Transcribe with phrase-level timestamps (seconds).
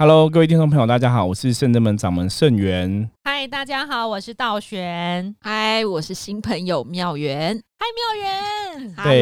[0.00, 3.10] Hello，各位听众朋友，大家好，我是圣真门掌门圣元。
[3.24, 5.34] 嗨，大家好，我是道玄。
[5.40, 7.60] 嗨，我是新朋友妙元。
[7.80, 8.94] 嗨，妙元。
[9.02, 9.20] 对，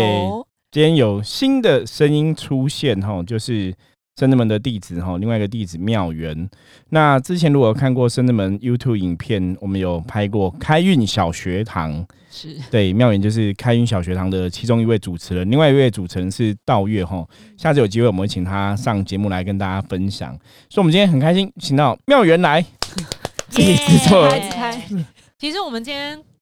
[0.70, 3.74] 今天有新的声音出现哈，就是。
[4.18, 6.48] 深圳门的弟子哈，另外一个弟子妙元。
[6.88, 17.26] 那之前如果看过圣智门 YouTube 影片，我们有拍过开运小学堂，是对妙元就是开运小学堂的其中一位主持人，另外一位主持人是道月哈。
[17.58, 20.32] 下次有机会我们会请他上节目来跟大家分享。
[20.70, 22.64] 所以，我们今天很开心，请到妙元来。
[23.58, 23.76] 耶！
[25.38, 26.35] 其实我们今天。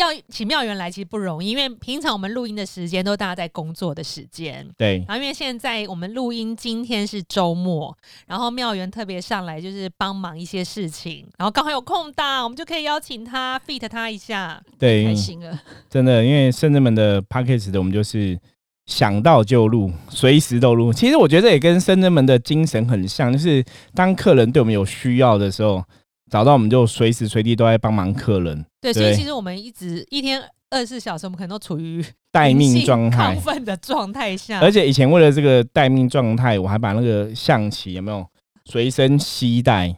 [0.00, 4.66] 要请妙缘来其实不容易，因为平常我们录音的时间都大家在工作的时间。
[4.76, 5.04] 对。
[5.06, 14.60] 然后因为现在我们录音今天是周末，然后妙缘特别上来就是帮忙一些事情，然后刚好有空档，我们就可以邀请他 fit 他一下。
[14.78, 15.60] 对，开心了。
[15.90, 18.38] 真的，因为圣人们的 p a c k a g e 的我们就是
[18.86, 20.92] 想到就录，随时都录。
[20.92, 23.64] 其实我觉得也跟圣人们的精神很像，就是
[23.94, 25.84] 当客人对我们有需要的时候。
[26.30, 28.64] 找到我们就随时随地都在帮忙客人。
[28.80, 34.60] 对，所以其实我们一直一天二十四小时，我们可能都处于待命状态、亢奋的状态下。
[34.60, 38.24] 而且以前为了这个待命状态，我还把那个象棋有没有
[38.64, 39.96] 随身携带？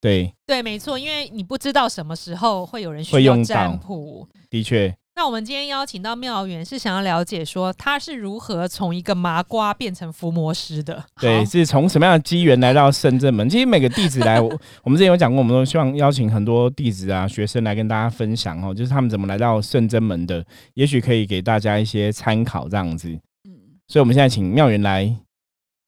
[0.00, 4.28] 对，对，没错，因为你不知道什么时候会有人需要占卜。
[4.48, 4.94] 的确。
[5.14, 11.04] 那我们今天邀请到妙元，是想要了解说他是如何从一个麻瓜变成伏魔师的？
[11.20, 13.48] 对，是从什么样的机缘来到圣正门？
[13.48, 14.48] 其实每个弟子来，我
[14.82, 23.10] 我们之前有讲过，我们都希望邀请很多弟子啊、学生来跟大家分享哦，就是他们怎么来到圣真门的，也许可以给大家一些参考这样子。
[23.10, 25.14] 嗯，所以我们现在请妙元来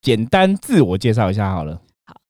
[0.02, 1.80] 简单自我介绍一下好了。
[2.04, 2.20] 好，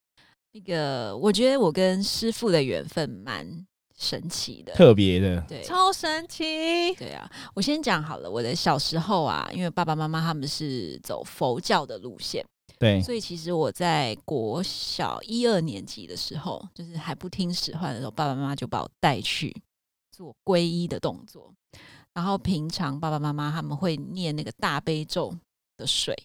[0.52, 3.66] 那个我觉得我跟师傅的缘分蛮。
[3.96, 6.94] 神奇的，特别的，对，超神奇。
[6.94, 8.30] 对啊，我先讲好了。
[8.30, 12.44] 我的小时候啊，因为爸爸妈妈他们是走佛教的路线，
[12.78, 19.54] 对，所以其实我在国小一二年级的时候，就是还不听使唤的时候，爸爸妈妈就把我带去
[20.10, 21.52] 做皈依的动作。
[22.12, 25.36] 然后平常爸爸妈妈他们会念那个大悲咒
[25.76, 26.16] 的水，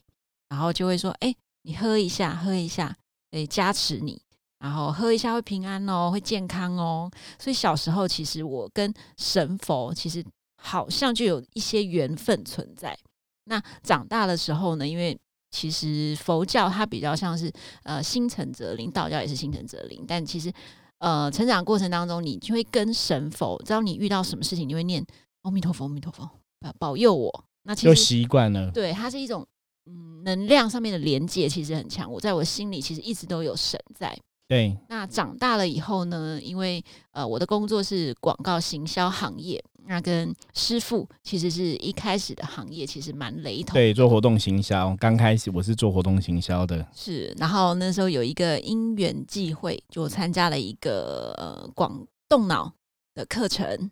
[0.50, 2.96] 然后就会说：“哎，你喝一下，喝一下，
[3.32, 4.22] 哎，加持你。”
[4.60, 7.10] 然后喝一下会平安哦，会健康哦。
[7.40, 10.24] 所以小时候其实我跟神佛其实
[10.62, 12.98] 好像就有一些缘分存在。
[13.46, 15.18] 那长大的时候呢，因为
[15.50, 17.52] 其实佛教它比较像是
[17.84, 20.06] 呃心诚则灵，道教也是心诚则灵。
[20.08, 20.52] 但其实
[21.00, 25.04] 呃成长过程当中，你就会跟神佛，只要你遇到什么事情，你会念
[25.42, 26.30] 阿弥陀佛，阿弥陀佛，
[26.78, 27.44] 保佑我。
[27.64, 29.48] 那其实习惯了，对，它是一种
[29.86, 32.12] 嗯能量上面的连接，其实很强。
[32.12, 34.16] 我在我心里其实一直都有神在。
[34.50, 36.40] 对，那长大了以后呢？
[36.42, 43.76] 因为呃，我的工作是广告行销行业，那跟师傅其实是一开始的行业其实蛮雷同。
[43.76, 46.84] 对，做活动行销，刚开始我是做活动行销的。
[46.96, 52.74] 是，然后那时候有一个因缘际会，就参加了一个呃广动脑
[53.14, 53.92] 的课程，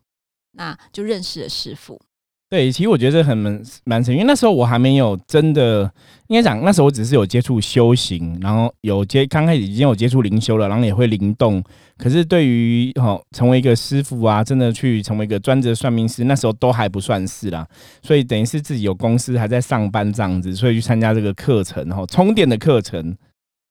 [0.53, 2.01] 那就认识了师傅。
[2.50, 5.91] 对，其实我觉得很蛮蛮神，因为那时候我还没有真的
[6.28, 11.62] 应该讲，那时候我只是有接触修行，然后有接刚开始已经有接触灵修了，然后也会灵动。
[11.97, 17.68] 可是对于哦成为一个师傅啊，真的去成为一个专职算命师，那时候都还不算是啦。
[18.02, 23.14] 所以等于是自己有公司还在上班这样子，所以去参加这个课程，然后充电的课程，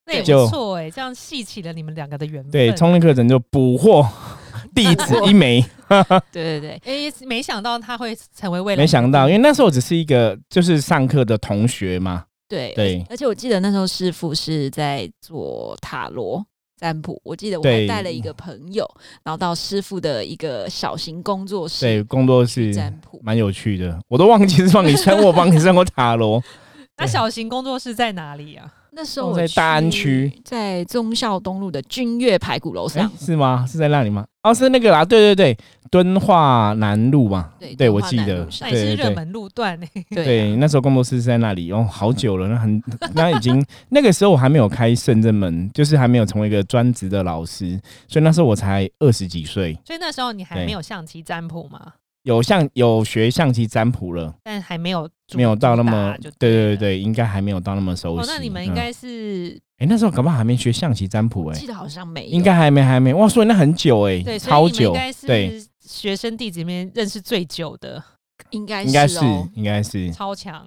[0.06, 2.50] 那也不错哎，这样细起了你们两个的缘分。
[2.50, 4.06] 对，充电课程就捕获。
[4.74, 5.64] 弟子一枚，
[6.32, 8.82] 对 对对，哎，没想到他会成为未来。
[8.82, 12.24] 没想到，因为那时候我只是一个就是上课的同学嘛。
[12.48, 16.44] 对对，而且我记得那时候师傅是在做塔罗
[16.78, 18.88] 占卜，我记得我还带了一个朋友，
[19.24, 23.98] 然后到师傅的一个小型工作室，对，工作室占卜，蛮有趣的。
[24.06, 26.40] 我都忘记是帮你算， 我帮你算过塔罗。
[26.98, 28.72] 那小型工作室在哪里啊？
[28.96, 33.66] 那时候我在大安区，在忠孝东路的君悦排骨楼上，是吗？
[33.68, 34.24] 是在那里吗？
[34.42, 35.58] 哦，是那个啦，对对对，
[35.90, 39.86] 敦化南路嘛，对，我记得，那也是热门路段呢。
[40.08, 42.82] 对，那时候工作室是在那里，哦，好久了，那很，
[43.12, 47.78] 那已经那个时候我还没有开圣正门，就是还没有成为一个专职的老师，
[48.08, 51.92] 所以那时候我才二十几岁，所以那时候你还没有象棋占卜吗？
[52.26, 58.28] 有象有学象棋占卜了，但还没有没有到那么对对对对，应该还没有到那么熟悉。
[58.28, 63.14] 那你们应该是哎，那时候搞不好还没学象棋占卜哎，记得好像没，应该还没还没。
[63.14, 68.02] 哇，所以那很久哎，对，超久，应该是学生弟子里面认识最久的，
[68.50, 69.20] 应该应该是
[69.54, 70.10] 应该是。
[70.10, 70.66] 超强，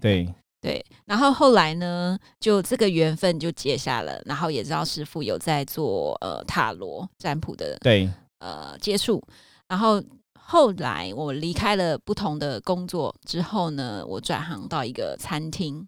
[0.00, 0.32] 对。
[0.60, 0.80] 对。
[1.06, 8.08] 然后后来呢，就这个缘分就结下了，然后也知道师傅有在做呃塔罗占卜的，对。
[8.38, 9.20] 呃接触，
[9.66, 10.00] 然后。
[10.46, 15.86] 后来我离开了不同的工作之后呢，我转行到一个餐厅，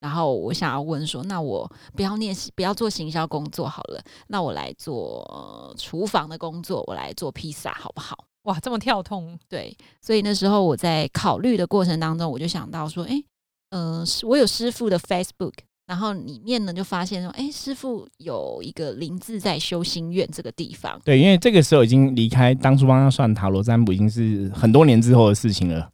[0.00, 8.24] 然后我想要问说，那我不要念不要做行销工作好了，那我来做、呃厨房的工作，我来做披萨好不好？
[8.44, 13.22] 哇，这么跳痛，对，所以那时候我在考虑的过程当中，我就想到说，诶，
[13.70, 15.52] 呃，是我有师傅的 Facebook，
[15.88, 25.90] 然后里面呢就发现说，哎，师傅有一个灵自在修心院这个地方，对，因为这个时候已经离开当初帮他算塔罗占卜，已经是很多年之后的事情了。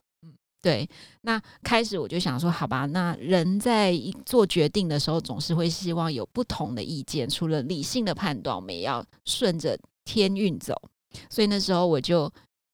[0.60, 0.88] 对，
[1.20, 10.74] 那开始我就想说，好吧，那人在一做决定的时候，总是会希望有不同的意见，除了理性的判断，我们也要顺着天运走。
[11.30, 12.28] 所以那时候我就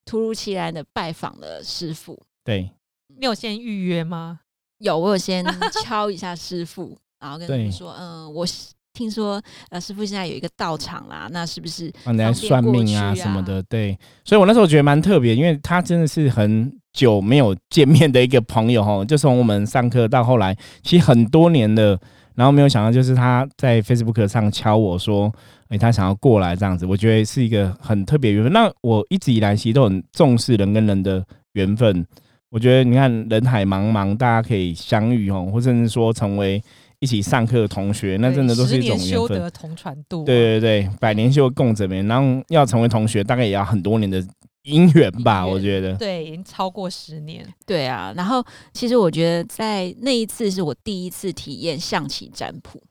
[0.07, 2.71] 突如其来的拜访了师傅，对，
[3.19, 4.41] 你有先预约吗？
[4.79, 5.45] 有我有先
[5.85, 8.47] 敲一下师傅，然后跟他们说，嗯、我
[8.93, 9.41] 听说
[9.71, 13.97] 呃师傅现在有一个道场啦，那是不是帮人家方便算命啊啊什么的，对。
[14.25, 21.99] 所以我那时候觉得蛮特别，因为他真的是很久没有见面的一个朋友哈，就从我们上课到后来，其实很多年的，
[22.35, 25.33] 然后没有想到就是他在 Facebook 上敲我说，
[25.69, 28.53] 诶，他想要过来这样子，我觉得是一个很特别的缘分。
[28.53, 32.05] 那我一直以来其实都很重视人跟人的缘分，
[32.51, 36.61] 我觉得你看人海茫茫，大家可以相遇哦，或甚至说成为
[37.01, 39.39] 一起上课的同学，那真的都是一种修缘分。
[39.39, 44.23] 得同船渡啊、对对对，百年修共枕眠，然后要成为同学，大概也要很多年的
[44.65, 45.95] 姻缘吧，我觉得。
[45.95, 47.43] 对，已经超过十年。
[47.67, 48.13] 对啊？
[48.15, 48.45] 然后
[48.75, 52.83] 其实我觉得在那一次是我第一次体验象棋占卜。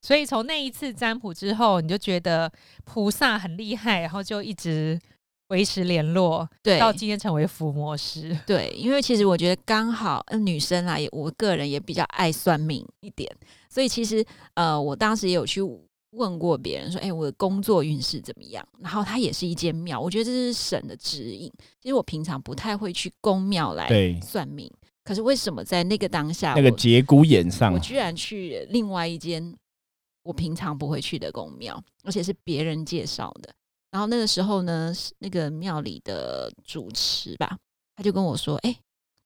[0.00, 2.50] 所以从那一次占卜之后，你就觉得
[2.84, 4.98] 菩萨很厉害，然后就一直
[5.48, 8.36] 维持联络，对，到今天成为伏魔师。
[8.46, 13.30] 对，因为其实我觉得刚好，呃，女生啦，也我个人也比较爱算命一点，
[13.70, 14.24] 所以其实
[14.54, 15.60] 呃，我当时也有去
[16.10, 18.66] 问过别人说，哎、我的工作运势怎么样？
[18.80, 21.50] 然后它也是一间庙，我觉得这是神的指引。
[21.80, 23.88] 其实我平常不太会去宫庙来
[24.22, 24.70] 算命，
[25.04, 29.54] 可是为什么在那个当下，那个我节骨眼上我，居然去另外一间
[30.22, 33.54] 我平常不会去的宫庙，而且是别人介绍的。
[33.90, 37.56] 然后那个时候呢，那个庙里的主持吧，
[37.96, 38.76] 他就跟我说：“哎、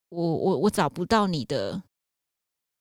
[0.09, 1.83] 我我我找不到你的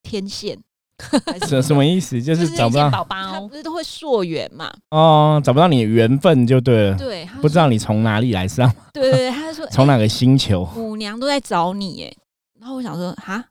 [0.04, 0.57] 天线，
[1.48, 2.22] 什什么意思？
[2.22, 4.72] 就是找不到见宝宝他不，是都会溯源嘛？
[4.92, 10.66] 哦，找不到你的缘分就对了，对，不知道你从哪里来上，对对对，他就说从哪个星球？
[10.75, 12.16] 母娘都在找你耶。
[12.60, 13.44] 然后我想说，哈，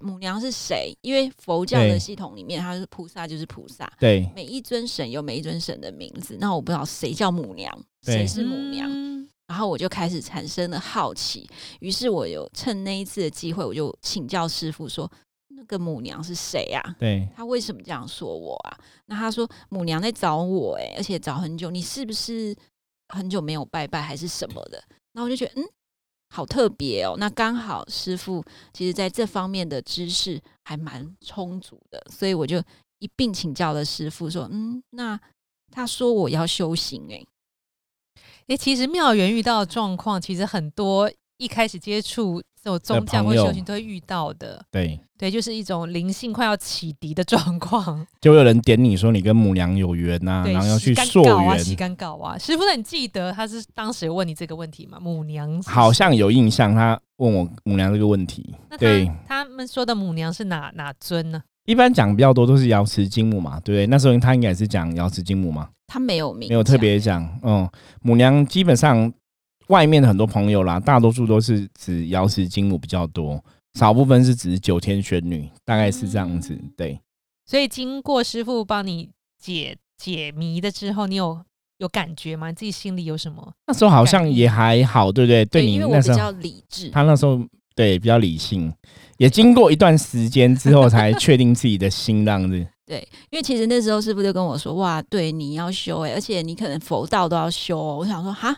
[0.00, 0.96] 母娘是谁？
[1.02, 7.70] 因为佛教的系统里面，它是菩萨就是菩萨，对每一尊神有每一尊神的名字，那我不知道谁叫母娘，
[8.02, 11.46] 谁是母娘，嗯然后我就开始产生了好奇，
[11.80, 15.10] 于是我有趁那一次的机会，我就请教师傅说，
[15.48, 16.80] 那个母娘是谁啊？
[16.98, 18.78] 对他为什么这样说我啊？
[19.06, 22.56] 那他说母娘在找我、欸，而且找很久，你是不是
[23.08, 24.82] 很久没有拜拜还是什么的？
[25.12, 25.64] 然后我就觉得，嗯，
[26.32, 27.14] 好特别哦。
[27.18, 28.42] 那刚好师傅
[28.72, 32.58] 其实在这方面的知识还蛮充足的，所以我就
[33.00, 35.20] 一并请教了师傅，说，嗯，那
[35.70, 37.26] 他说我要修行、欸，
[38.46, 44.64] 诶，其实妙缘遇到的状况，其实很多一开始接触这种宗教或修行都会遇到的。
[44.70, 48.06] 对，对，就是一种灵性快要启迪的状况。
[48.20, 52.38] 就会有人点你说你跟母娘有缘呐，对，然后要去溯源，干搞啊。
[52.38, 54.98] 师傅，那你记得他是当时有问你这个问题吗？
[55.00, 59.06] 母娘好像有印象，他问我母娘这个问题那，对。
[59.26, 61.42] 他他们说的母娘是哪哪尊呢？
[61.64, 63.86] 一般讲比较多都是瑶池金母嘛，对不对？
[63.86, 67.28] 那时候他应该也是讲瑶池金母嘛，他没有名，没有特别讲。
[67.42, 67.68] 嗯，
[68.02, 69.12] 母娘基本上
[69.68, 73.42] 外面的很多朋友啦，大多数都是指瑶池金母比较多，
[73.74, 76.54] 少部分是指九天玄女，大概是这样子。
[76.54, 77.00] 嗯对，
[77.46, 81.40] 所以经过师傅帮你解解谜的之后，你有
[81.78, 82.48] 有感觉吗？
[82.48, 83.52] 你自己心里有什么？
[83.66, 85.44] 那时候好像也还好，对不对？
[85.44, 87.40] 对，你那时候比较理智，他那时候
[87.74, 88.72] 对比较理性，
[89.16, 92.66] 也经过一段时间之后才确定自己的心，这样子。
[92.84, 92.98] 对，
[93.30, 97.96] 因为其实那时候师傅就跟我说，哇，对，你要修哎、而且你可能佛道都要修、哦。
[97.98, 98.54] 我想说，哈，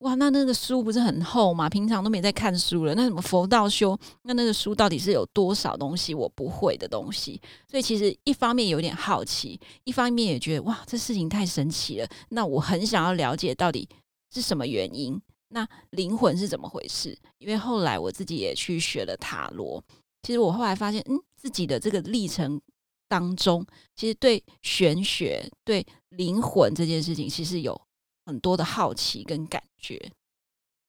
[0.00, 1.70] 哇，那那个书不是很厚吗？
[1.70, 7.40] 平常都没在看书了，那什么佛道修，那那个书到底是有多少东西我不会的东西？
[7.66, 12.08] 所以其实一方面有点好奇，一方面也觉得哇，这事情太神奇了。
[12.28, 13.88] 那我很想要了解到底
[14.30, 17.16] 是什么原因，那灵魂是怎么回事？
[17.38, 19.82] 因为后来我自己也去学了塔罗，
[20.22, 22.60] 其实我后来发现，嗯，自己的这个历程
[23.08, 27.80] 当中，其实对玄学、对灵魂这件事情，其实有
[28.26, 30.10] 很多的好奇跟感觉。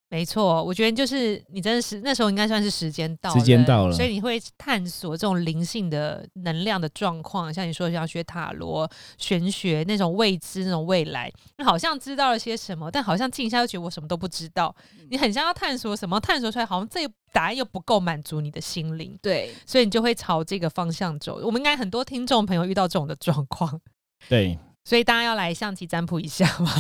[0.09, 14.73] 没错，我觉得就是你真的是那时候应该算是时间到了，时间到了所以你会探索这种灵性的能量的状况，像你说要学塔罗、玄学那种未知、那种未来，你好像知道了些什么，但好像静一下又觉得我什么都不知道。
[15.09, 21.41] 你很像要探索什么，探索出来好像这个答案又不够满足你的心灵，对，所以你就会朝这个方向走。
[21.43, 23.81] 我们应该很多听众朋友遇到这种的状况，
[24.29, 26.71] 对，所以大家要来象棋占卜一下嘛。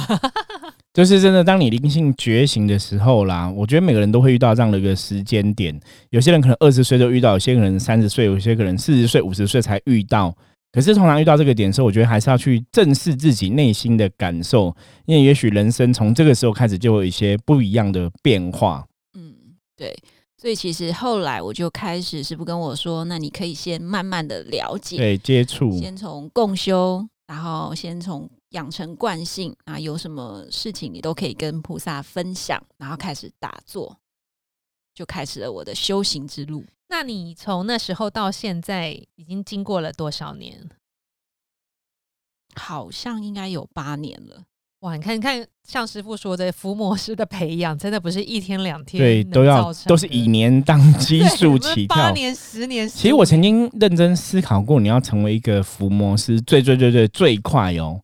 [0.97, 5.79] 就是真的，当你灵性觉醒的时候啦，我觉得每个人都会遇到这样的一个时间点。
[6.09, 10.35] 有些人可能二十岁就遇到，有些人三十岁，有些可能四十岁、五十岁才遇到。
[10.71, 14.75] 可是通常遇到这个点的时候，我觉得还是要去正视自己内心的感受，
[15.05, 18.83] 因为也许人生从这个时候开始就有一些不一样的变化。
[19.15, 19.35] 嗯，
[19.75, 19.95] 对。
[20.41, 28.27] 所以其实后来我就开始师傅跟我说，那你可以先慢慢的了解，对，接触，先从共修，然后先从。
[28.57, 33.99] 养成惯性啊，有什么事情你都可以跟菩萨分享，然后开始打坐，
[34.95, 36.65] 就开始了我的修行之路。
[36.89, 40.67] 那你从那时候到现在，已经经过了多少年？
[42.55, 44.45] 好像应该有八年了。
[44.79, 52.89] 哇，你看，你看，像师傅说的，伏魔师的培养，真的不是一天两天，对，都要都是以年当 基数起跳，八年、十年。
[52.89, 58.01] 其实我曾经认真思考过，你要成为一个伏魔师，最最最最最快哦。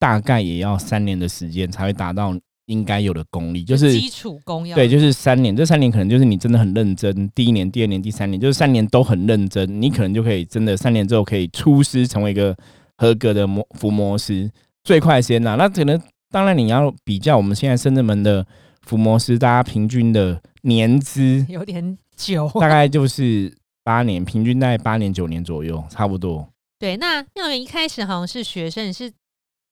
[0.00, 2.34] 大概也要三年的时间才会达到
[2.66, 5.54] 应该有的功力，就是基础功要对，就是三年。
[5.54, 12.56] 这三年可能就是你真的很认真，第一年、第二年、第三年，就是三年都很认真，你可能就可以真的三年之后可以出师成为一个
[12.96, 14.50] 合格的魔伏魔师。
[14.84, 18.46] 最快时间呐，那可能当然你要比较我们现在深圳门的
[18.82, 23.52] 伏魔师，大家平均的年资 有点久， 大概就是
[23.84, 26.48] 八年，平均在八年九年左右，差不多。
[26.78, 29.12] 对，那妙元一开始好像是学生是。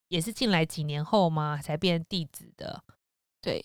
[0.08, 1.60] 也是进来几年后吗？
[1.62, 2.82] 才变弟子的？
[3.40, 3.64] 对，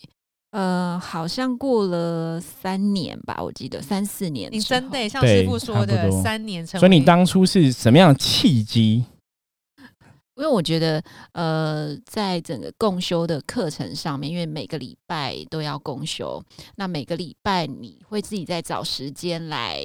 [0.50, 4.50] 呃，好像过了三年吧，我记得三四年。
[4.52, 9.04] 你真的像师傅说的三年成，所以你当初是什么样的契机？
[10.36, 16.42] 因为我觉得，呃，在整个共修的课程上面，因为每个礼拜都要共修，
[16.76, 19.82] 那每个礼拜你会自己再找时间来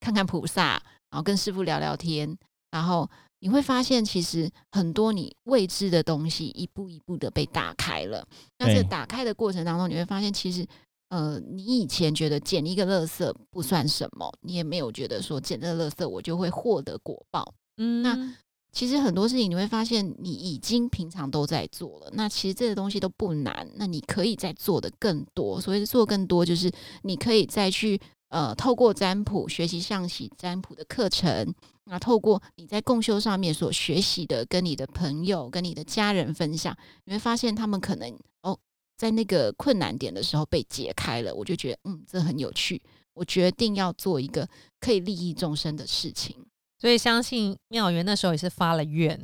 [0.00, 2.36] 看看菩萨，然后跟师傅聊聊天，
[2.72, 3.08] 然后。
[3.40, 8.26] 你会发现，其实很多你未知的东西一步一步的被打开了。
[8.58, 10.66] 那这打开的过程当中，你会发现，其实
[11.08, 17.54] 呃，你以前觉得捡一个垃圾不算什么，你也没有觉得说捡这个垃圾我就会获得果报。
[17.76, 18.34] 嗯，那
[18.72, 22.10] 其实很多事情你会发现，你已经平常都在做了。
[22.12, 25.60] 那其实这些东西都不难，那你可以再做的更多。
[25.60, 26.70] 所谓的做更多，就是
[27.02, 31.54] 你可以再去呃，透过占卜学习象棋占卜的课程。
[31.90, 38.58] 那透过你在共修上面所学习的，跟你的朋友、跟你的家人分享，你会发现他们可能哦，
[38.96, 41.34] 在那个困难点的时候被解开了。
[41.34, 42.80] 我就觉得，嗯，这很有趣。
[43.14, 44.46] 我决定要做一个
[44.78, 46.36] 可以利益众生的事情。
[46.78, 49.18] 所以，相信妙元那时候也是发了愿，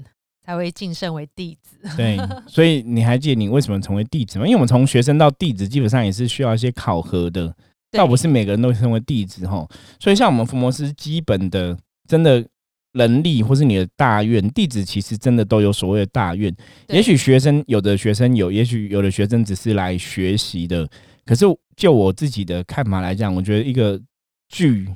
[0.44, 1.78] 才会晋升为弟子。
[1.96, 2.18] 对，
[2.48, 4.46] 所以你还记得你为什么成为弟子吗？
[4.46, 7.54] 因为我们从学生到弟子，基本上也是需要一些考核的，
[7.92, 9.64] 倒不是每个人都成为弟子哈。
[10.00, 11.78] 所以，像我们伏魔师基本的，
[12.08, 12.44] 真的。
[12.94, 16.54] 能力或是你的大愿，弟子其实真的都有所谓的大愿。
[16.88, 20.88] 也许学生有的学生有，也许有的学生只是来学习的。
[21.24, 21.44] 可是
[21.76, 24.00] 就我自己的看法来讲，我觉得一个
[24.48, 24.86] 具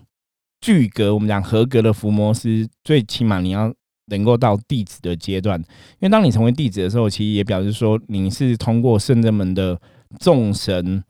[0.61, 3.73] 具格，我们讲合格的伏魔师，最起码你要
[4.07, 5.59] 能够到弟子的阶段。
[5.61, 9.81] 因为当你成为弟子的时候，其实也表示说你是通过圣人们的
[10.21, 11.03] 众神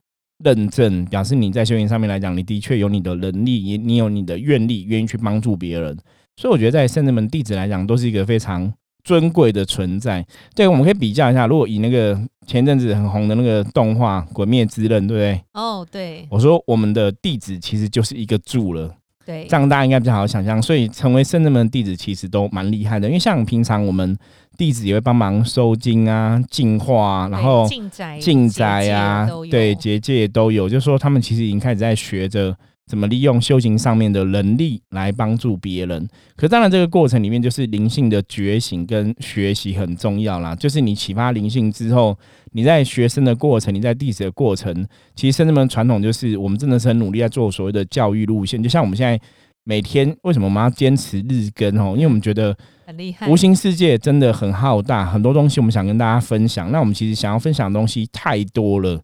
[0.43, 5.95] 认证，表示你在修行上面来讲，你的确有你的能力，也你有你的愿力，愿意去帮助别人。
[6.39, 8.71] 所以我觉得，在圣人门弟子来讲，都是一个非常
[9.03, 10.25] 尊贵的存在。
[10.55, 12.17] 对，我们可以比较一下，如果以那个
[12.47, 15.43] 前阵子很红的那个动画《鬼灭之刃》，对不对？
[15.51, 16.25] 哦，对。
[16.31, 18.89] 我说我们的弟子其实就是一个柱了。
[19.25, 20.61] 对，这样大家应该比较好想象。
[20.61, 23.07] 所以成为圣人门弟子，其实都蛮厉害的。
[23.09, 24.17] 因为像平常我们
[24.57, 30.69] 弟子也会帮忙收金啊、净化，然后进宅、进宅啊，对，结界都有。
[30.69, 32.55] 就是说他们其实已经开始在学着。
[32.89, 36.09] 怎么利用修行上面的能力来帮助别人？
[36.35, 40.55] 可当然，这个过程里面就是灵性的觉醒跟学习很重要啦。
[40.55, 42.17] 就是你启发灵性之后，
[42.53, 44.73] 你在学生的过程，你在弟子的过程，
[45.15, 48.61] 其实甚至们传统就是我们真的是很努力在做所谓的教育路线。
[48.63, 49.21] 就像我们现在
[49.65, 51.93] 每天为什么我们要坚持日更哦？
[51.95, 56.71] 因为我们觉得很厉害，无形世界真的很浩大，很多东西我们想跟大家分享。
[56.71, 58.99] 那我们其实想要分享的东西太多了。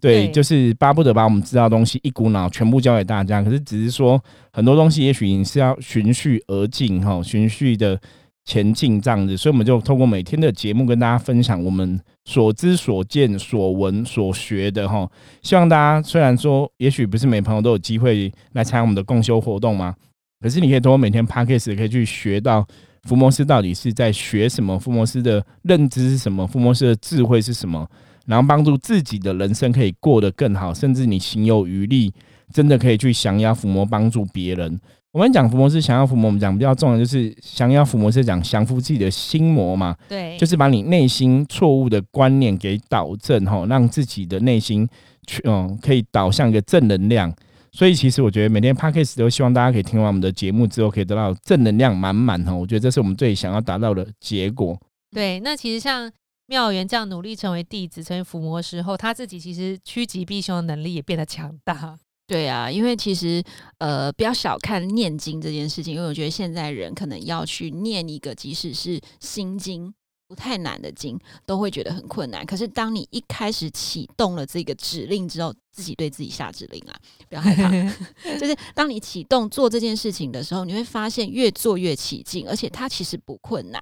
[0.00, 3.42] 对，就是巴不得把我们知道的东西一股脑全部教给大家。
[3.42, 4.22] 可是只是说
[4.52, 7.98] 很多东西，也许你是要循序而进哈，循序的
[8.44, 15.08] 前进这样子，所以我们就通过每天的节目跟大家分享我们所知所见所闻所学的哈。
[15.42, 19.94] 希望大家虽然说也许不是每朋友都有机会来参加我们的共修活动嘛，
[20.40, 22.64] 可是你可以通过每天 p a c k a g e 可以去学到
[23.04, 27.88] 福摩斯到底是在学什么，福摩斯的认知是什么，福摩斯的智慧是什么，
[28.26, 32.12] 然后帮助自己的人生可以过得更好，甚至你心有余力。
[32.52, 34.80] 真的可以去降妖伏魔，帮助别人。
[35.10, 39.96] 我们讲伏魔是降妖伏魔，我们讲比较重要就是降妖伏魔是讲降服自己的心魔嘛。
[40.08, 44.88] 对，就是把你内心错误的观念给导正哈，让自己的内心
[45.26, 47.34] 去嗯可以导向一个正能量。
[47.72, 52.54] 所以其实我觉得每天 p a c k a g e 都希望大家可以听完我们的节目之后，可以得到正能量满满哈。
[52.54, 54.80] 我觉得这是我们最想要达到的结果。
[55.10, 56.08] 对，那其实像
[56.46, 61.98] 妙元这样努力成为弟子、成为伏魔师后，他自己其实趋吉避凶的能力也变得强大。
[62.28, 63.42] 对啊，因为其实
[63.78, 69.94] 呃，不要小看念经这件事情，因为我觉得现在人可能要去念一个，即使是心经
[70.26, 72.44] 不太难的经，都会觉得很困难。
[72.44, 76.98] 可是当你一开始启动了这个指令之后，自己对自己下指令啊，
[77.28, 77.70] 不要害怕。
[78.38, 83.80] 就是当你启动做这件事情的时候，你会发现越做越起劲，而且它其实不困难，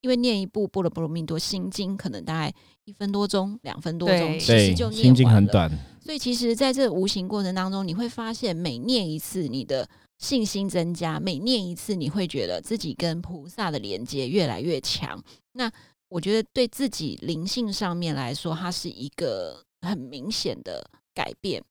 [0.00, 5.70] 因为念一部《波罗波罗蜜多心经》可能大概一分多钟、两分多钟，其实就心经很短。
[6.00, 9.86] 所以其实，在这无形过程当中，你会发现，每念一次，你的
[10.18, 15.22] 信心增加；每念一次，你会觉得自己跟菩萨的连接越来越强。
[15.52, 15.70] 那
[16.08, 21.62] 我觉得，对自己灵性上面来说，它是一个很明显的改变。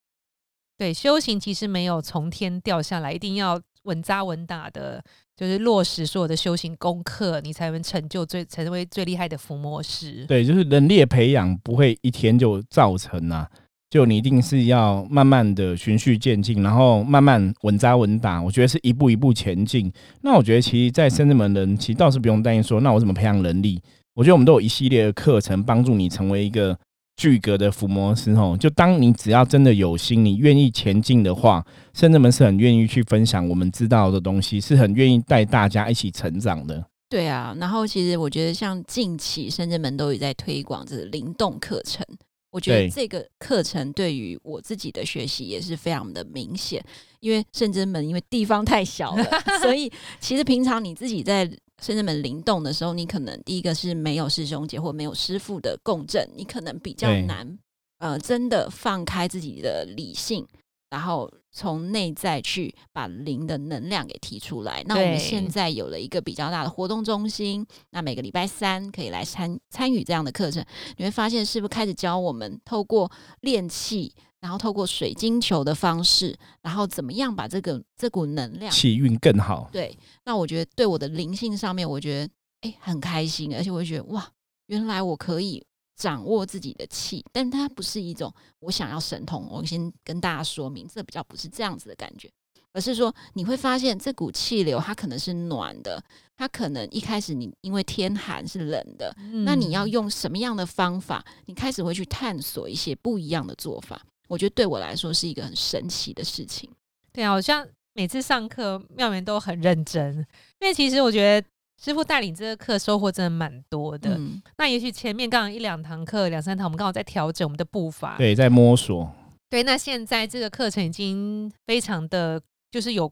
[0.78, 5.04] 对，修行其实没有从天掉下来，一定要稳扎稳打的，
[5.38, 10.25] 就是落实所有的修行功课，你才能成就最成为最厉害的伏魔师。
[10.27, 13.48] 对，就是能力的培养不会一天就造成啊。
[13.89, 18.41] 就你一定是要慢慢的循序渐进，然后慢慢稳扎稳打。
[18.41, 19.89] 我觉得是一步一步前进。
[20.24, 23.82] 那我觉得其实，在深圳门人其实倒是不用担心说，那我怎么培养能力？
[24.13, 26.77] 我觉得我们都有一系列的课程帮助你成为一个
[27.18, 28.34] 巨格的伏魔师。
[28.34, 36.86] 吼，就当你只要真的有心，你愿意前进的话，深圳门是很愿意去分享我们知道的东西，是很愿意带大家一起成长的。
[37.10, 42.06] 对啊，然后其实我觉得像近期深圳门都有在推广这个灵动课程。
[42.50, 46.84] 我觉得这个课程对于我自己的学习也是非常的明显，
[47.20, 49.24] 因为圣真门因为地方太小了，
[49.62, 51.48] 所以其实平常你自己在
[51.82, 57.58] 圣真门灵动的时候，你可能第一个是没有师兄姐或没有师傅的共振，你可能比较难，
[58.00, 60.48] 呃，真的放开自己的理性。
[60.90, 64.82] 然后从内在去把灵的能量给提出来。
[64.88, 70.66] 那我们现在有了一个比较大的活动中心，那每个礼拜三可以来参参与这样的课程。
[70.96, 73.12] 你会发现，是不是开始教我们透过
[73.42, 79.69] 练气，然后透过水晶球的方式，然后怎么样把这个这股能量气运更好？
[79.71, 79.97] 对。
[80.26, 84.30] 那我觉得对我的灵性上面，我觉得哎很开心，而且我觉得哇，
[84.67, 85.65] 原来我可以。
[85.97, 89.47] 掌握自己的气，但它不是一种我想要神通。
[89.50, 92.30] 我先跟大家说明，这比较不是这样子的感觉，
[92.71, 96.00] 而是说你会发现这股气流它可能是暖的，
[96.36, 99.12] 它可能一开始你因为天寒是冷的，
[99.43, 101.26] 那你要用什么样的方法？
[101.47, 104.00] 你开始会去探索一些不一样的做法。
[104.28, 106.70] 我觉得对我来说是一个很神奇的事情。
[107.12, 110.18] 对啊，好像每次上课妙元都很认真，
[110.60, 111.48] 因为其实我觉得。
[111.80, 114.20] 师傅带领这个课收获真的蛮多的。
[114.58, 119.08] 那也许前面刚刚一两堂课、两三堂，我们刚好在调整我们的步伐，对，在摸索。
[119.48, 123.08] 对，那现在这个课程已经非常的，就是有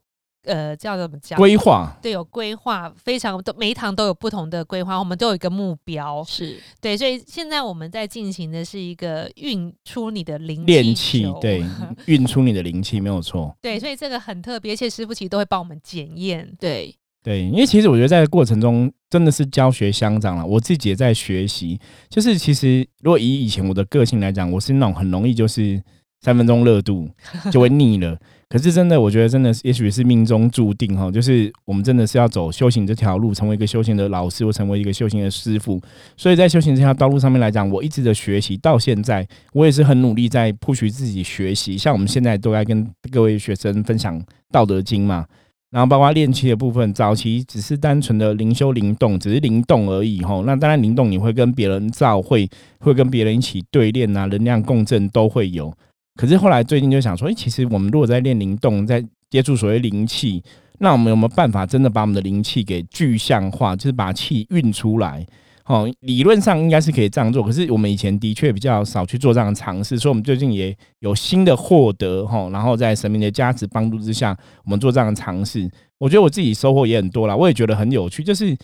[0.46, 1.38] 呃叫怎么讲？
[1.38, 1.98] 规划。
[2.02, 6.24] 对，有规划，非常都每一堂都有不同的规划，我们都有一个目标。
[6.24, 11.64] 是对，所以现在我们在进行的是一个运出你的灵练气，对，
[12.08, 13.56] 运出你的灵气没有错。
[13.62, 16.52] 对，所以这个很特别，而且师傅其实都会帮我们检验。
[16.60, 16.96] 对。
[17.24, 21.80] 对，因为其实我觉得在过程中真的是教学相长了，我自己也在学习。
[22.08, 25.82] 就是其实如果以以前我的个性来讲，我是那种很容易就是
[26.22, 27.10] 三分钟热度
[27.52, 28.16] 就会腻了。
[28.48, 35.82] 可是真的，我觉得真的也许是命中注定哈，就是我们真的是要走修行这条路，成为一个修行的老师，或成为一个修行的师傅。
[36.16, 41.76] 所以在修行这条道路上面来讲，我一直的学习到现在，我也是很努力在 push 自己学习。
[41.78, 44.20] 像我们现在都在跟各位学生分享
[44.52, 45.26] 《道德经》嘛。
[45.72, 50.42] 然后包括练气的部分，早期只是单纯的灵修灵动，只是灵动而已哈。
[50.46, 52.48] 那当然灵动你会跟别人造会，
[52.80, 55.74] 会跟别人一起对练啊，能量共振都会有。
[56.16, 60.42] 可是后来最近就想说，哎，其实我们如果在练灵动，在接触所谓灵气，
[60.80, 65.26] 那我们有没有办法真的把我们的灵气给具象化，就是把气运出来？
[65.66, 78.56] 哦，理论上应该是可以这样做，可是我们以前的确比较少去做这样的尝试，所以我们最近也有新的获得哈，然后在神明的加持帮助之下，我们做这样的尝试，我觉得我自己收获也很多啦，我也觉得很有趣，就是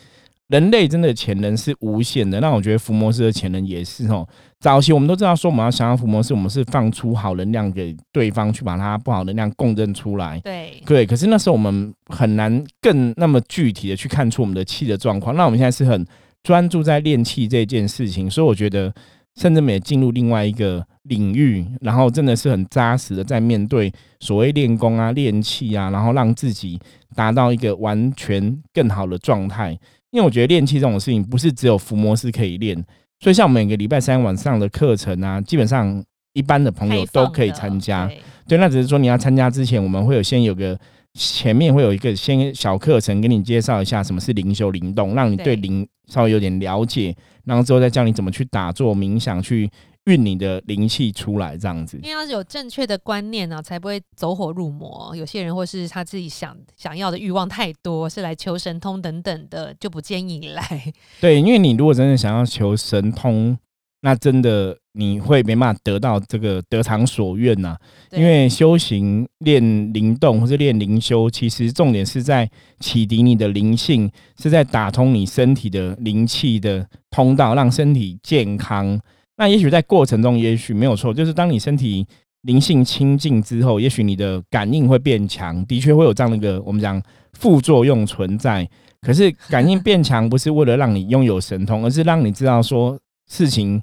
[0.52, 2.42] 人类真的潜能是无限的。
[2.42, 4.28] 那我觉得福摩斯的潜能也是哦。
[4.60, 10.38] 早期我们都知道说，我们要想要福摩斯，我们是放出好能量给对方，去把它不好能量共振出来。
[10.42, 15.36] 对对，可是那时候我们很难更那么具体的去看出我们的气的状况。
[15.38, 16.06] 那我们现在是很
[16.44, 18.94] 专注在练气这件事情，所以我觉得
[19.38, 26.78] 甚至也进入另外一个领域，然后真的是很扎实的在面对所谓练功啊、练气啊，然后让自己
[27.16, 29.80] 达到一个完全更好的状态。
[30.12, 32.76] 因为我觉得练气这种事情不是只有伏魔师可以练，
[33.19, 38.10] 所以像每个礼拜三晚上的课程啊，基本上一般的朋友都可以参加。
[38.47, 40.78] 对，那只是说你要参加之前，我们会有先有个
[41.13, 49.69] 前面会有一个先小课程，给你介绍一下什么是灵修灵动，让你对灵稍微有点了解，然后之后再教你怎么去打坐冥想去。
[50.06, 55.16] 运你的灵气出来，这样子，因为要是有正确的观念呢，才不会走火入魔。
[55.16, 60.94] 有些人或是他自己想想要的欲望太多，是来求神通等等的，就不建议来。
[61.22, 63.56] 对，因为你如果真的想要求神通，
[64.02, 67.78] 那真的你会没办法得到这个得偿所愿呐。
[68.12, 74.12] 因为修行练灵动或者练灵修，其实重点是在启迪你的灵性，
[74.42, 79.00] 是在打通你身体的灵气的通道，让身体健康。
[79.38, 82.06] 那也许在过程中，也许没有错，就是当你身体
[82.44, 87.02] 灵性清净之后，也许你的感应会变强，的确会有这样的一个我们讲
[87.34, 88.70] 副作用存在。
[89.02, 93.00] 可是感应变强不是为了让你拥有神通，而是让你知道说
[93.32, 93.82] 事情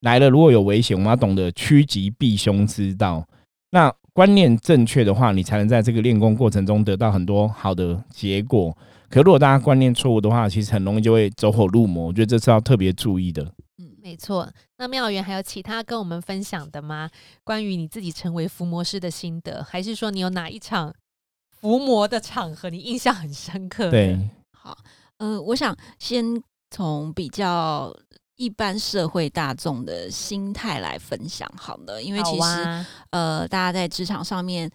[0.00, 3.26] 来了，如果有危险，我们要懂得趋吉避凶之道。
[3.70, 8.76] 那观念正确的话，你才能在这个练功过程中得到很多好的结果。
[9.08, 12.08] 可如果大家观念错误的话，其实很容易就会走火入魔。
[12.08, 13.42] 我觉得这是要特别注意的。
[13.78, 14.46] 嗯没错，
[14.80, 17.10] 那妙元还有其他跟我们分享的吗？
[17.42, 20.94] 关于你自己成为伏魔师的心得，还是说你有哪一场
[21.50, 23.90] 伏魔的场合你印象很深刻？
[23.90, 24.16] 对，
[24.52, 24.78] 好，
[25.16, 26.24] 呃，我想先
[26.70, 27.92] 从比较
[28.36, 34.70] 一般社会大众的心态来分享，好的，因为其实呃，大家在职场上面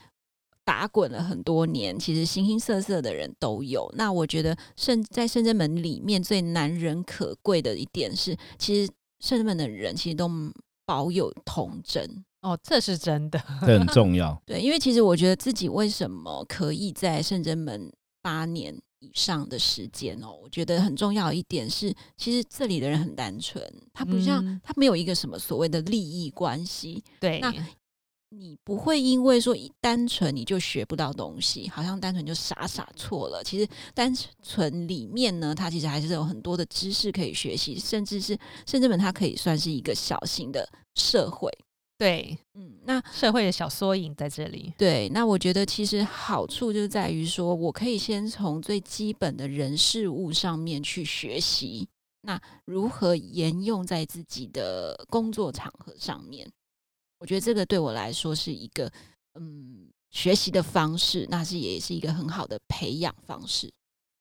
[0.65, 3.89] 打滚了很多年，其实形形色色的人都有。
[3.95, 8.91] 那我觉得圣在圣真门里面最难人可贵的一点是，其实。
[9.23, 10.29] 圣人们的人其实都
[10.85, 14.37] 保有童真哦，这是真的，这很重要。
[14.45, 17.89] 对，因为其实我觉得自己为什么可以在圣真门
[18.21, 27.01] 八年以上的时间哦，我觉得很重要一点是，其实这里的人很单纯，他不像他没有一个什么所谓的利益关系。
[27.21, 27.53] 对，那。
[28.35, 33.43] 你不会因为说单纯你就学不到东西，好像单纯就傻傻错了。
[33.43, 41.49] 其实单纯里面呢，它其实还是有很多的知识可以学习，甚至是甚至本它可以算是一个小型的社会。
[41.95, 44.73] 对，嗯，那社会的小缩影在这里。
[44.77, 51.87] 对，那我觉得其实好处就在于说，我可以先从最基本的人事物上面去学习，
[52.23, 56.51] 那如何沿用在自己的工作场合上面。
[57.23, 58.91] 我觉得这个对我来说是一个
[59.35, 63.71] 嗯学习的方式，那是也是一个很好的培养方式。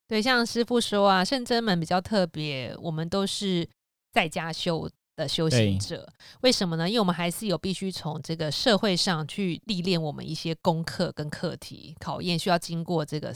[0.06, 3.68] 对，像师傅说啊，圣真门比较特别，我们都是
[4.12, 6.08] 在家修的修行者。
[6.42, 6.88] 为什么呢？
[6.88, 13.34] 因为我们还是有必须从这个社会上去历练我们一些功课跟课题考验，需要经过这个。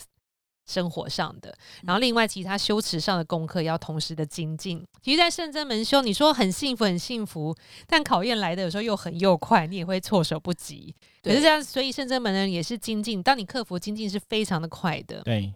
[0.67, 4.85] 生活上的，然后另外其他修持上的功课要同时的精进。
[5.01, 7.55] 其实，在圣真门修，你说很幸福，很幸福，
[7.87, 10.93] 但考验来的有时候又很又快，你也会措手不及。
[11.23, 13.23] 可是这样，所以圣真门人也是精进。
[13.23, 15.23] 当你克服精进是非常的快的。
[15.23, 15.55] 对。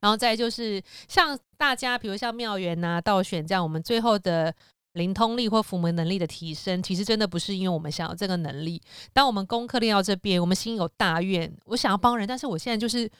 [0.00, 4.54] 然后再就是像大家，比如像妙缘呐、道选这样，我们最后的
[4.92, 8.80] 灵通力或符门能力的提升，其实真的不是因为我们想要这个能力。
[9.12, 13.10] 当我们功课练到这边，我们心有大愿，我想要帮人，但是我现在就是。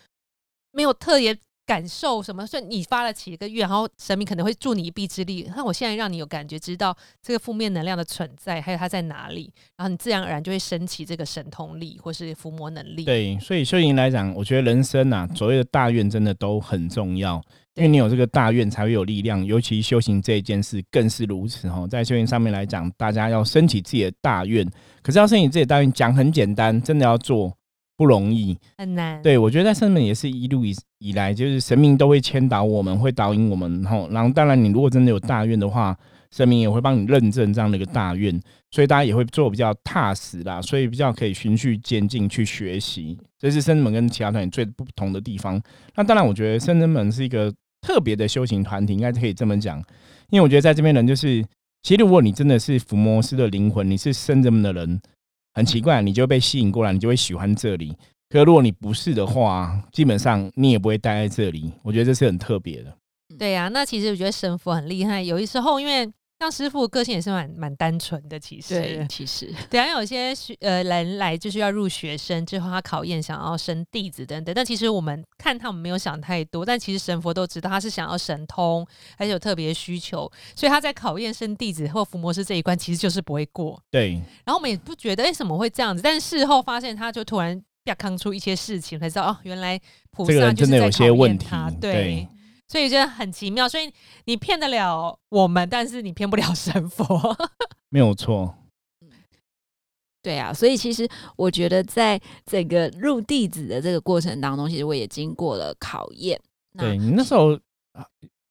[0.72, 5.50] 没有特别感受什么，所以你发了起一个愿，然后神明可能会助你一臂之力。
[5.54, 13.04] 那我现在让你有感觉，知道这个负面能量的存在，还有它在哪里，然后你自然而然就会升起这个神通力或是伏魔能力。
[13.04, 17.38] 对，所以修行来讲，我觉得人生啊，所谓的大愿真的都很重要，
[17.74, 19.44] 因为你有这个大愿才会有力量。
[19.44, 21.86] 尤其修行这一件事更是如此哈。
[21.86, 24.66] 在修行上面来讲，大家要升起自己的大愿，
[25.02, 27.57] 可是要升起自己的大愿，讲很简单，真的要做。
[27.98, 29.20] 不容易，很难。
[29.20, 33.84] 对我觉得在圣门也是一路以以来，就是神明都会牵导我们，会导引我们。
[33.84, 35.98] 后，然后当然你如果真的有大愿的话，
[36.30, 43.18] 神明也会帮你认证这样的一个大愿，所以大家也会做比较踏实啦，所以比较可以循序渐进去学习。
[43.36, 45.60] 这是圣门跟其他团体最不同的地方。
[45.96, 49.78] 那当然，我觉得深圳门是一个特别的修行团体，应该可以这么讲。
[50.30, 51.42] 因为我觉得在这边人就是，
[51.82, 55.00] 其实如果你真的是伏魔师的灵魂，你是深圳门的人。
[55.58, 57.92] 很奇怪，你就被吸引过来，你就会喜欢这里。
[58.30, 61.72] 可如果你不是的话，基本上你也不会待在这里。
[61.82, 62.96] 我觉得这是很特别的。
[63.36, 66.08] 对呀、那其实我觉得神佛很厉害，有一时候因为
[66.40, 83.82] 像师傅个性也是蛮蛮单纯的，其实对，其实对啊，有些学呃人来就是要入学生之后，他考验想要升弟子等等，但其实我们看他们没有想太多，但其实神佛都知道他是想要神通，还是有特别需求，所以他在考验升弟子或伏魔师这一关，其实就是不会过。
[83.90, 84.12] 对，
[84.44, 89.76] 然后我们也不觉得哎、诶怎么会这样子，但事后发现他就突然啪康出一些事情，才知道哦，原来
[90.12, 91.48] 菩萨就是真的有些在考验问题
[91.80, 92.28] 对。
[92.68, 93.90] 所以觉得很奇妙，所以
[94.26, 97.36] 你骗得了我们，但是你骗不了神佛。
[97.88, 98.54] 没有错。
[100.22, 106.38] 对啊，所以其实我觉得在整个入弟子的这个过程当中，其实我也经过了考验。
[106.72, 107.58] 那对你那时候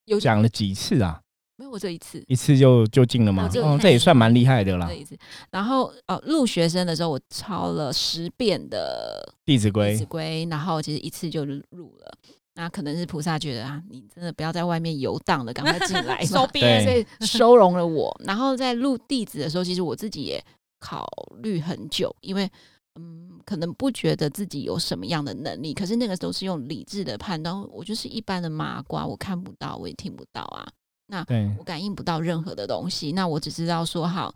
[0.05, 1.21] 有讲了几次啊？
[1.57, 4.95] 没有我这一次，一次就就进了吗哦这也算蛮厉害的啦这。
[4.95, 5.17] 一次，
[5.51, 12.17] 然后呃，入学生的时候我抄了十遍的《弟子《规弟子》规》，然后其实一次就入了。
[12.57, 18.13] 那可能是菩萨觉得啊，你真的不要在外面游荡了，赶快进来 收，编，所以收容了我。
[18.25, 20.43] 然后在录弟子的时候，其实我自己也
[20.79, 22.49] 考虑很久，因为
[22.95, 30.67] 嗯，可能不觉得自己有什么样的能力，可是那个时候是用理智的判断，我就是一般的麻瓜，我看不到，我也听不到啊，
[31.05, 31.23] 那
[31.59, 33.11] 我感应不到任何的东西。
[33.11, 34.33] 那我只知道说好。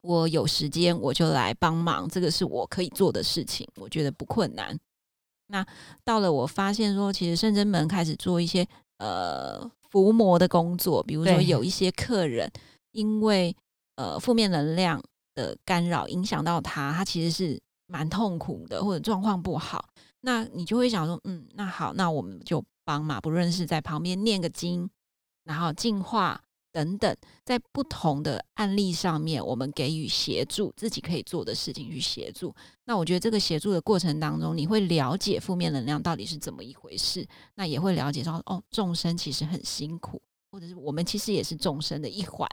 [0.00, 4.78] 我有时间我就来帮忙，这个是我可以做的事情，我觉得不困难。
[5.46, 5.64] 那
[6.04, 8.66] 到了我发现说，其实圣真门开始做一些
[8.98, 12.50] 呃伏魔的工作，比如说有一些客人
[12.92, 13.54] 因为
[13.96, 15.02] 呃负面能量
[15.34, 19.88] 的干扰影响到他，他其实是蛮痛苦的，或者状况不好。
[20.20, 24.88] 那你就会想说，嗯，那好，那我们就帮嘛，不论是在旁边念个经，
[25.44, 26.40] 然后净化
[26.74, 32.52] 等等，在不同的案例上面，我们给予协助，自己可以做的事情去协助。
[32.86, 42.48] 那我觉得这个协助的过程当中，你会了解负面能量到底是怎么一回事，那也会了解到哦，众生其实很辛苦，或者是我们其实也是众生的一环。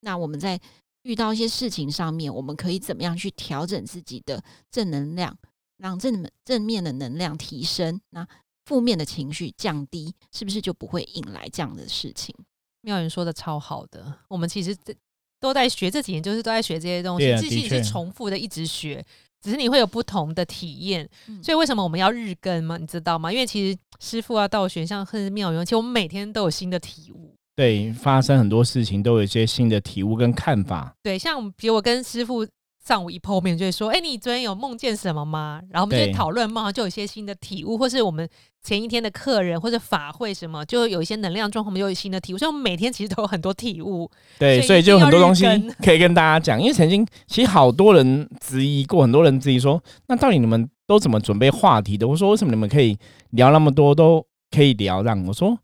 [0.00, 0.58] 那我们在
[1.02, 5.36] 遇到一些事情上面，我们可以怎么样去调整自己的正能量，
[5.76, 8.26] 让正正面的能量提升，那
[8.64, 12.34] 负面的情绪降低，是不是就不会引来这样的事情？
[12.82, 14.94] 妙云说的超好的，我们其实这
[15.40, 19.04] 都在学这几年，就是都在学这些东西对，啊这其实是重复的，一直学，
[19.42, 21.08] 只是你会有不同的体验。
[21.28, 22.76] 嗯所以为什么我们要日更吗？
[22.76, 23.32] 你知道吗？
[23.32, 27.34] 因为其实师傅啊道学，像或者是妙云，其实我们每天都有新的体悟。
[27.56, 30.94] 对，发生很多事情都有一些新的体悟跟看法。
[31.02, 32.46] 对，像比如我跟师傅
[32.84, 38.28] 上午一碰面，就会说：“哎、你昨天有梦见什么吗？”然后我们就讨论梦，然后就有一些新的体悟，或是我们
[38.62, 42.38] 前一天的客人或者法会什么，就有一些能量状况，我们就有新的体悟。
[42.38, 44.10] 所以我们每天其实都有很多体悟。
[44.38, 45.44] 对，所以就很多东西
[45.84, 46.60] 可以跟大家讲。
[46.60, 52.08] 因为曾经其实好多人质疑过，很多人质疑说，那到底你们都怎么准备话题的？
[52.08, 52.98] 我说为什么你们可以
[53.30, 55.02] 聊那么多，都可以聊？
[55.02, 55.58] 让我说，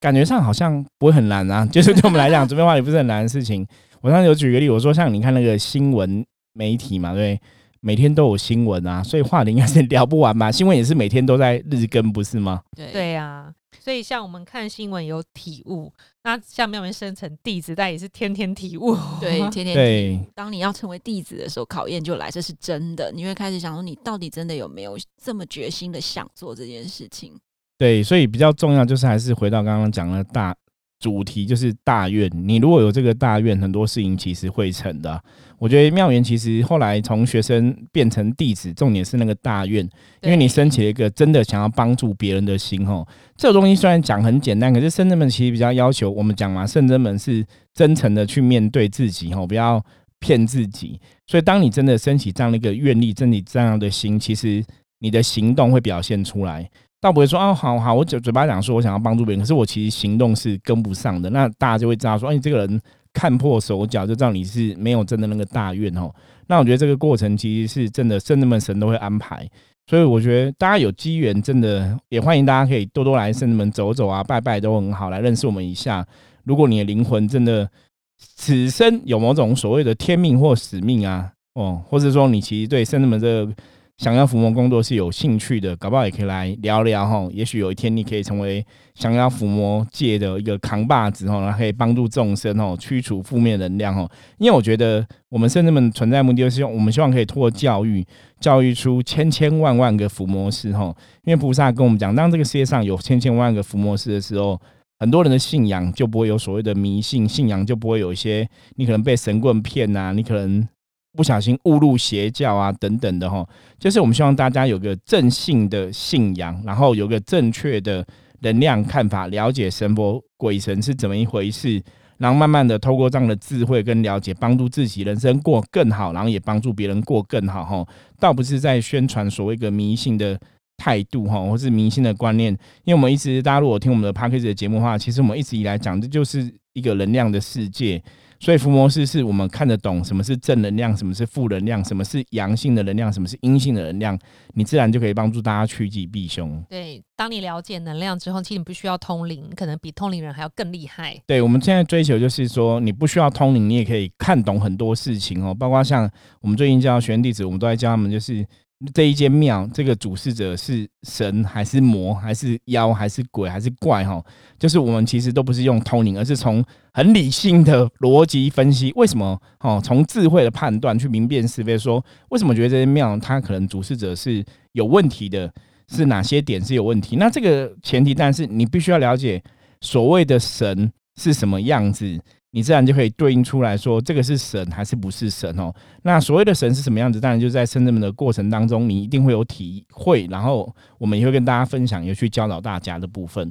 [0.00, 3.66] 感觉上好像不会很难啊， 就是对我们来讲， 准备话也不是很难的事情。
[4.00, 7.40] 我上次有举个例，我说像你看那个新闻媒体嘛，对，
[7.80, 10.50] 每天都有新闻啊，所以话题应该是聊不完吧？
[10.52, 12.62] 新闻也是每天都在日更，不是吗？
[12.76, 18.96] 对对啊、所以像我们看新闻有体悟，那像妙文生成弟子，但也是天天体悟。
[19.20, 23.10] 对，天天对当你要成为弟子的时候，考验就来，这是真的。
[23.10, 27.32] 你会开始想说，你到底真的有没有这么决心的想做这件事情？
[27.78, 30.54] 对，所以比较重要就是还是回到刚刚讲的大
[30.98, 32.28] 主题，就是大愿。
[32.34, 35.22] 你如果有这个大愿，很多事情其实会成的啊。
[35.60, 39.88] 我觉得妙元其实后来从学生变成弟子，重点是那个大愿，
[40.22, 43.06] 因为你升起了一个真的想要帮助别人的心吼。
[43.36, 49.80] 这个东西虽然讲很简单，可是圣真门其实比较要求我们讲嘛，圣真门是真诚的去面对自己吼，不要
[50.18, 51.00] 骗自己。
[51.28, 54.64] 所以当你真的升起这样的一个愿力，真的这样的心，其实
[54.98, 56.68] 你的行动会表现出来。
[57.00, 62.80] 倒不会说啊，好好，我嘴嘴巴讲说我想要帮助别人，可是我其实行动是跟不上的，那大家就会知道说，哎，你这个人
[63.12, 66.12] 看破手脚，就知道你是没有真的那个大愿哦。
[66.48, 69.48] 那我觉得这个过程其实是真的，圣人们神都会安排，
[69.86, 76.04] 所以我觉得大家有机缘，真的也欢迎大家可以多多来圣人们走走啊，拜拜都很好，来认识我们一下。
[76.44, 77.68] 如果你的灵魂真的
[78.16, 83.52] 此生有某种所谓的天命或使命啊，哦，或者说你其实对圣人们这个
[83.98, 87.28] 想要伏魔工作是有兴趣的，搞不好也可以来聊聊哈。
[87.32, 94.08] 也许有一天你可以成为降妖伏魔界的一个扛把子哈，然后可以帮助众生哦，驱除负面能量哦。
[94.38, 98.06] 因为我觉得我们圣人们存在目的就是用我们希望可以通过教育，
[98.38, 100.94] 教育出千千万万个伏魔师哈。
[101.24, 104.60] 因为菩萨跟我们讲，当这个世界上有千千万万个伏魔师的时候，
[105.00, 110.68] 很多人的信仰就不会有所谓的迷信，信仰就不会有一些你可能被神棍骗呐、你可能
[111.16, 113.46] 不小心误入邪教啊等等的哈。
[113.78, 118.06] 就是我们希望大家有个正性的信仰，然后有个正确的
[118.40, 121.82] 能量看法，了解神佛鬼神是怎么一回事，
[122.18, 127.86] 然后慢慢的透过这样的智慧跟了解，帮助自己人生过更好，然后也帮助别人过更好哈。
[128.20, 130.38] 倒不是在宣传所谓一个迷信的
[130.76, 132.52] 态度哈，或是迷信的观念，
[132.84, 138.00] 因为我们一直大家如果听我们的 p a c k a g e 的节目的话，其实我们一直以来讲的就是一个能量的世界。
[138.40, 144.18] 所以伏魔师是我们看得懂什么是正能量，什么是负能量，什么是阳性的能量，什么是阴性的能量，
[144.54, 146.64] 你自然就可以帮助大家趋吉避凶。
[146.68, 151.20] 对，当你了解能量之后，其实你不需要通灵，可能比通灵人还要更厉害。
[151.26, 156.08] 对，我们现在追求就是说，你不需要通灵，你也可以看懂很多事情哦，包括像
[156.40, 158.46] 我们最近教学员弟子，我们都在教他们就是。
[158.94, 164.04] 这一间庙，这个主事者是神还是魔，还是妖，还是鬼，还是怪？
[164.04, 164.24] 哈，
[164.56, 169.40] 就是我们其实都不是用通灵，而是从很理性的逻辑分析，为什么？
[169.60, 175.52] 哦，从智慧的判断去明辨是非，说为什么觉得这间庙它可能主事者是有问题的，
[175.88, 177.16] 是哪些点是有问题？
[177.16, 179.42] 那这个前提，但是你必须要了解
[179.80, 182.20] 所谓的神是什么样子。
[182.50, 185.72] 你自然就可以对应出来说，这个是神还是不是神哦？
[186.02, 187.20] 那所谓的神是什么样子？
[187.20, 193.50] 当然就在圣人们的过程当中，你一定会有体会，然后我们也会跟大家分享，也去教导大家的部分。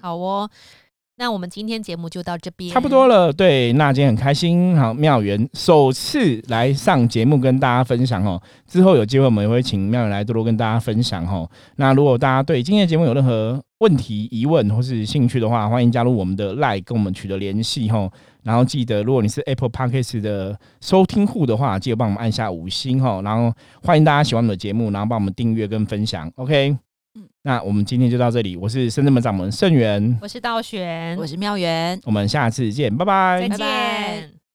[0.00, 0.50] 好哦。
[1.18, 3.32] 那我们今天节目就到这边，差不多了。
[3.32, 8.38] 对，那今天很开心，好，妙缘首次来上节目跟大家分享哦。
[8.66, 11.50] 之后有机会我们也会请妙缘来多多跟大家分享哦。
[11.76, 18.10] 那如果大家对今天的节目有任何问题、疑问或是兴趣的话，欢迎加入我们的 Line 跟我们取得联系哈。
[18.42, 23.20] 然后记得，如果你是 Apple Podcast 的收听户的话，记得帮我们按下五星哈。
[23.22, 26.30] 然后欢迎大家喜欢我们的节目，然后帮我们订阅跟分享。
[26.36, 26.76] OK。
[27.42, 28.56] 那我们今天就到这里。
[28.56, 34.45] 我是深圳门掌门盛元，我是道玄，我是妙元，我们下次见，拜拜，再见。